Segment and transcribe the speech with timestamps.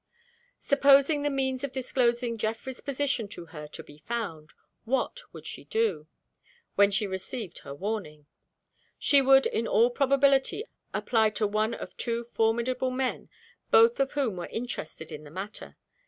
[0.59, 4.49] Supposing the means of disclosing Geoffrey's position to her to be found
[4.83, 6.07] what would she do,
[6.73, 8.25] when she received her warning?
[8.97, 13.29] She would in all probability apply to one of two formidable men,
[13.69, 15.77] both of whom were interested in the matter.